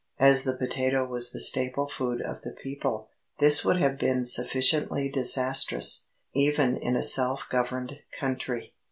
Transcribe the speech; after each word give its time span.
As 0.19 0.45
the 0.45 0.57
potato 0.57 1.05
was 1.05 1.29
the 1.29 1.39
staple 1.39 1.87
food 1.87 2.23
of 2.23 2.41
the 2.41 2.49
people, 2.63 3.09
this 3.37 3.63
would 3.63 3.77
have 3.77 3.99
been 3.99 4.25
sufficiently 4.25 5.09
disastrous, 5.11 6.07
even 6.33 6.75
in 6.75 6.95
a 6.95 7.03
self 7.03 7.47
governed 7.49 7.99
country. 8.19 8.73